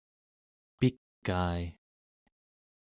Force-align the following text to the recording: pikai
pikai 0.79 1.59